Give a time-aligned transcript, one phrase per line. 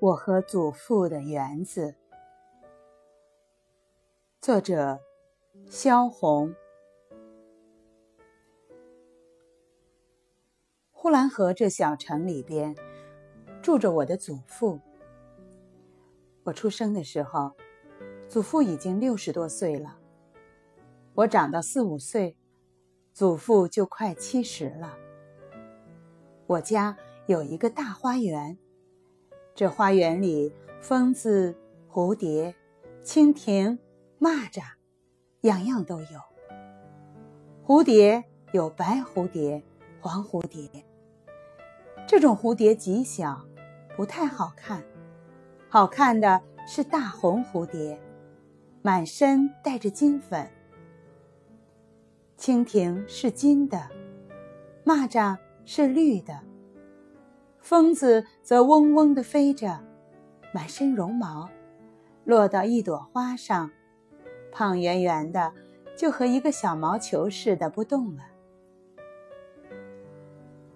[0.00, 1.96] 我和祖父的园子。
[4.40, 5.00] 作者：
[5.68, 6.54] 萧红。
[10.92, 12.76] 呼兰河这小城里边，
[13.60, 14.78] 住着我的祖父。
[16.44, 17.50] 我出生的时候，
[18.28, 19.98] 祖父已经六十多岁了。
[21.14, 22.36] 我长到四五岁，
[23.12, 24.96] 祖父就快七十了。
[26.46, 26.96] 我家
[27.26, 28.56] 有一个大花园。
[29.58, 31.52] 这花园里，蜂子、
[31.90, 32.54] 蝴蝶、
[33.02, 33.76] 蜻蜓、
[34.20, 34.62] 蚂蚱，
[35.40, 36.06] 样样都有。
[37.66, 38.22] 蝴蝶
[38.52, 39.60] 有白蝴蝶、
[40.00, 40.70] 黄蝴蝶。
[42.06, 43.44] 这种蝴蝶极小，
[43.96, 44.84] 不太好看。
[45.68, 48.00] 好看的是大红蝴蝶，
[48.80, 50.48] 满身带着金粉。
[52.38, 53.90] 蜻蜓是金的，
[54.84, 56.44] 蚂蚱是绿的。
[57.60, 59.80] 蜂子则嗡嗡地飞着，
[60.52, 61.48] 满身绒毛，
[62.24, 63.70] 落到一朵花上，
[64.50, 65.52] 胖圆圆的，
[65.96, 68.22] 就和一个小毛球似的不动了。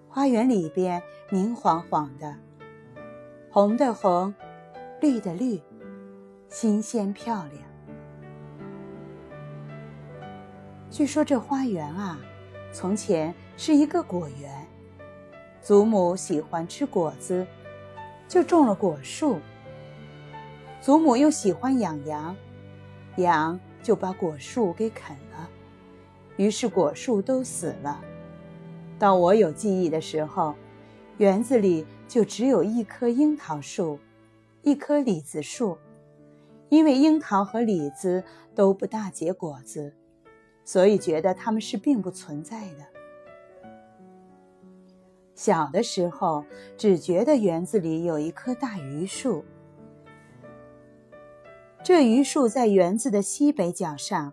[0.07, 2.35] 花园里边明晃晃的，
[3.49, 4.31] 红的红，
[5.01, 5.59] 绿的绿，
[6.49, 7.63] 新鲜漂亮。
[10.91, 12.19] 据说这花园啊，
[12.71, 14.67] 从前是一个果园。
[15.63, 17.47] 祖母喜欢吃果子，
[18.27, 19.39] 就种了果树。
[20.81, 22.35] 祖母又喜欢养羊，
[23.15, 25.49] 羊就把果树给啃了，
[26.35, 28.03] 于是果树都死了。
[28.99, 30.53] 到我有记忆的时候，
[31.17, 33.97] 园子里就只有一棵樱桃树，
[34.63, 35.77] 一棵李子树，
[36.67, 38.21] 因为樱桃和李子
[38.53, 39.95] 都不大结果子，
[40.65, 42.92] 所以觉得它们是并不存在的。
[45.43, 46.45] 小的时候，
[46.77, 49.43] 只觉得园子里有一棵大榆树。
[51.83, 54.31] 这榆树在园子的西北角上，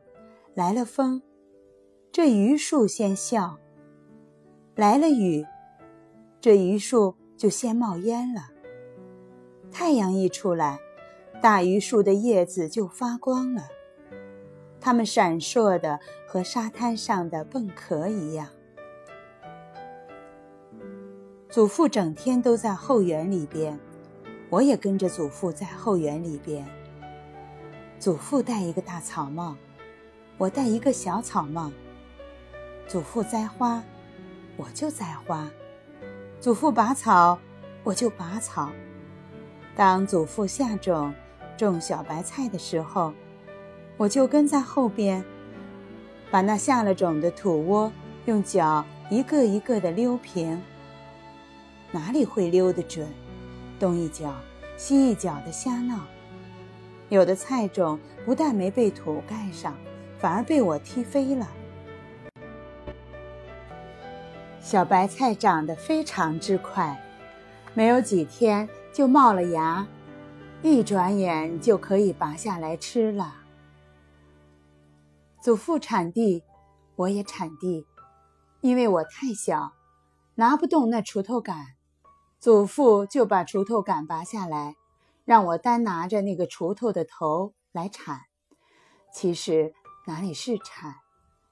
[0.54, 1.20] 来了风，
[2.12, 3.58] 这榆树先笑；
[4.76, 5.44] 来了雨，
[6.40, 8.42] 这榆树就先冒烟了。
[9.72, 10.78] 太阳一出来，
[11.42, 13.64] 大榆树的叶子就发光了，
[14.80, 15.98] 它们闪烁的
[16.28, 18.46] 和沙滩上的蚌壳一样。
[21.50, 23.76] 祖父整天都在后园里边，
[24.50, 26.64] 我也跟着祖父在后园里边。
[27.98, 29.56] 祖父戴一个大草帽，
[30.38, 31.72] 我戴一个小草帽。
[32.86, 33.82] 祖父栽花，
[34.56, 35.44] 我就栽花；
[36.40, 37.36] 祖父拔草，
[37.82, 38.70] 我就拔草。
[39.74, 41.12] 当祖父下种
[41.56, 43.12] 种小白菜的时候，
[43.96, 45.24] 我就跟在后边，
[46.30, 47.90] 把那下了种的土窝
[48.26, 50.62] 用脚一个一个的溜平。
[51.92, 53.08] 哪里会溜得准？
[53.78, 54.34] 东一脚，
[54.76, 56.06] 西一脚的瞎闹。
[57.08, 59.76] 有的菜种不但没被土盖上，
[60.18, 61.48] 反而被我踢飞了。
[64.60, 67.02] 小白菜长得非常之快，
[67.74, 69.84] 没有几天就冒了芽，
[70.62, 73.34] 一转眼就可以拔下来吃了。
[75.42, 76.44] 祖父铲地，
[76.94, 77.86] 我也铲地，
[78.60, 79.72] 因为我太小，
[80.36, 81.79] 拿不动那锄头杆。
[82.40, 84.74] 祖父就把锄头杆拔下来，
[85.26, 88.18] 让我单拿着那个锄头的头来铲。
[89.12, 89.74] 其实
[90.06, 90.94] 哪里是铲，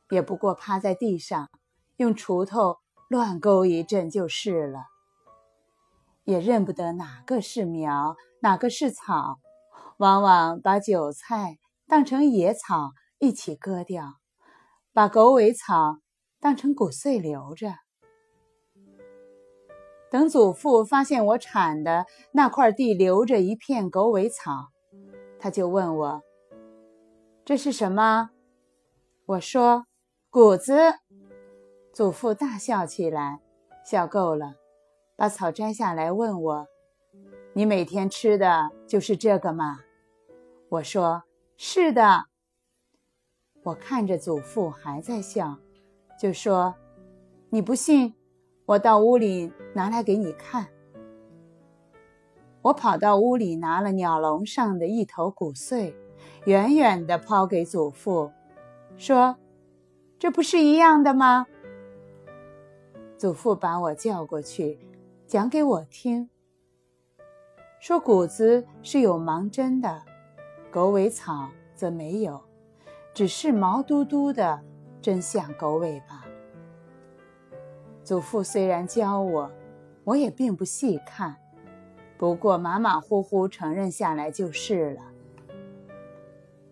[0.08, 1.50] 也不过趴在地上，
[1.98, 2.78] 用锄头
[3.10, 4.84] 乱勾一阵就是了。
[6.24, 9.40] 也认不得哪个是苗，哪个是草，
[9.98, 14.14] 往往把韭菜当成野草一起割掉，
[14.94, 15.98] 把狗尾草
[16.40, 17.74] 当成谷穗留着。
[20.10, 24.68] 等祖父发现我铲的那块地留着一片狗尾草，
[25.38, 26.22] 他就问我
[27.44, 28.30] ：“这是什么？”
[29.26, 29.86] 我说
[30.30, 30.74] ：“谷子。”
[31.92, 33.40] 祖父大笑起来，
[33.84, 34.54] 笑够了，
[35.16, 36.66] 把草摘下来问我
[37.52, 39.80] ：“你每天吃的就是这个吗？”
[40.70, 41.24] 我说
[41.56, 42.24] ：“是的。”
[43.64, 45.58] 我看着祖父还在笑，
[46.18, 46.74] 就说
[47.50, 48.14] ：“你不信？”
[48.68, 50.66] 我到屋里拿来给你看。
[52.60, 55.96] 我跑到屋里拿了鸟笼上的一头谷穗，
[56.44, 58.30] 远远地抛给祖父，
[58.98, 59.38] 说
[60.20, 61.46] ：“这不是一样的吗？”
[63.16, 64.78] 祖父把我叫过去，
[65.26, 66.28] 讲给我听，
[67.80, 70.02] 说谷子是有芒针的，
[70.70, 72.38] 狗尾草则没有，
[73.14, 74.60] 只是毛嘟嘟的，
[75.00, 76.17] 真像狗尾巴。
[78.08, 79.50] 祖父虽然教我，
[80.04, 81.36] 我也并不细看。
[82.16, 85.02] 不过马马虎虎承认下来就是了。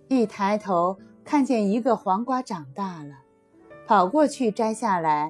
[0.08, 3.18] 一抬头看见一个黄瓜长大了，
[3.86, 5.28] 跑过去摘下来，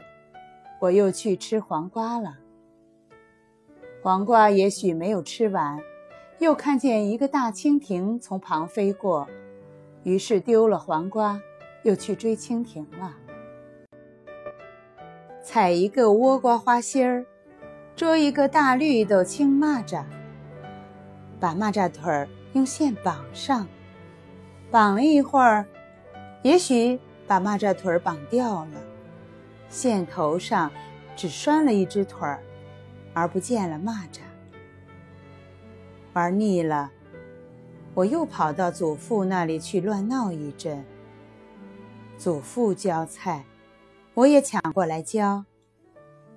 [0.79, 2.37] 我又去吃黄瓜了。
[4.01, 5.81] 黄瓜也许没有吃完，
[6.39, 9.27] 又看见一个大蜻蜓从旁飞过，
[10.05, 11.41] 于是丢了黄瓜，
[11.83, 13.17] 又去追蜻蜓了。
[15.47, 17.25] 采一个倭瓜花心儿。
[17.95, 20.03] 捉一个大绿豆青蚂蚱，
[21.39, 23.65] 把蚂蚱腿儿用线绑上，
[24.73, 25.65] 绑了一会儿，
[26.43, 26.99] 也许
[27.29, 28.73] 把蚂蚱腿儿绑掉了，
[29.69, 30.69] 线头上
[31.15, 32.43] 只拴了一只腿儿，
[33.15, 34.23] 而不见了蚂蚱。
[36.13, 36.91] 玩腻了，
[37.95, 40.85] 我又跑到祖父那里去乱闹一阵。
[42.19, 43.45] 祖父浇菜，
[44.17, 45.45] 我也抢过来浇。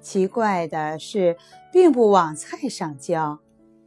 [0.01, 1.37] 奇怪的是，
[1.71, 3.39] 并不往菜上浇，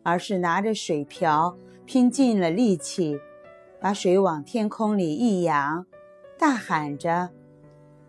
[0.03, 3.21] 而是拿着水瓢，拼尽了力气，
[3.79, 5.85] 把水往天空里一扬，
[6.39, 7.31] 大喊着：“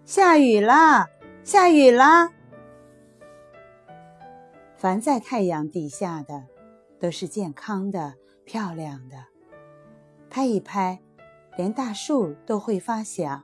[0.06, 1.08] 下雨了，
[1.44, 2.32] 下雨了！”
[4.78, 6.46] 凡在太阳底下的，
[6.98, 8.14] 都是健康的、
[8.46, 9.18] 漂亮的。
[10.30, 11.02] 拍一拍，
[11.58, 13.44] 连大树都会发响；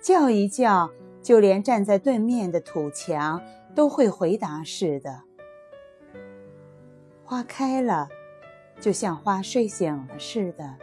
[0.00, 0.90] 叫一叫。
[1.24, 3.42] 就连站在对面的土墙
[3.74, 5.22] 都会回答似的。
[7.24, 8.08] 花开了，
[8.78, 10.76] 就像花睡醒了似的；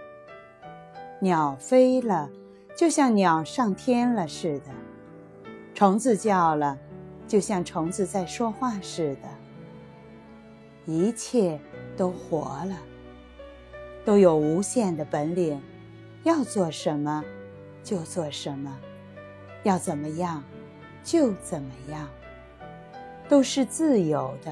[1.21, 2.31] 鸟飞了，
[2.75, 4.71] 就像鸟上天了似的；
[5.75, 6.75] 虫子叫了，
[7.27, 9.29] 就像虫子在说话似的。
[10.87, 11.59] 一切
[11.95, 12.75] 都活了，
[14.03, 15.61] 都有无限的本领，
[16.23, 17.23] 要做什么
[17.83, 18.75] 就做什么。
[19.63, 20.43] 要怎么样，
[21.03, 22.07] 就怎么样，
[23.29, 24.51] 都是自由的。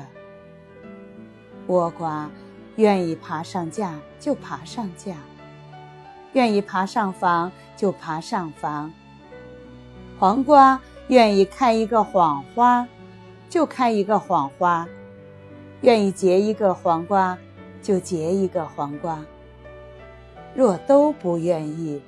[1.68, 2.30] 倭瓜
[2.78, 5.16] 愿意爬上架就爬上架，
[6.34, 8.92] 愿意爬上房就爬上房。
[10.20, 12.88] 黄瓜愿意开一个谎花，
[13.50, 14.86] 就开一个谎花；
[15.82, 17.38] 愿意结一个黄瓜，
[17.82, 19.24] 就结一个黄瓜。
[20.56, 22.02] 若都不愿意，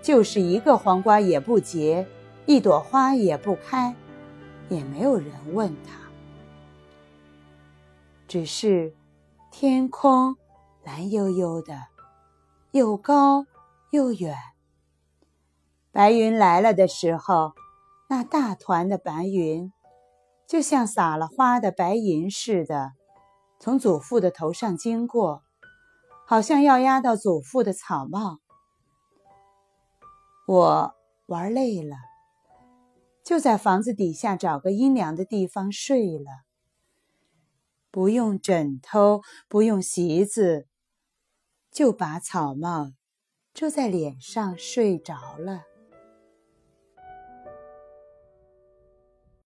[0.00, 2.06] 就是一个黄瓜也不结。
[2.44, 3.94] 一朵花也不开，
[4.68, 6.00] 也没有人问他。
[8.26, 8.94] 只是
[9.50, 10.36] 天空
[10.82, 11.86] 蓝悠悠的，
[12.72, 13.46] 又高
[13.90, 14.36] 又远。
[15.92, 17.52] 白云来了的时候，
[18.08, 19.72] 那大团的白云，
[20.48, 22.92] 就像撒了花的白银似的，
[23.60, 25.42] 从祖父的头上经过，
[26.26, 28.38] 好像要压到祖父的草帽。
[30.46, 30.94] 我
[31.26, 31.96] 玩累了。
[33.24, 36.42] 就在房子底下找个阴凉的地方睡了，
[37.90, 40.66] 不用枕头，不用席子，
[41.70, 42.92] 就把草帽
[43.54, 45.71] 遮在脸上睡着了。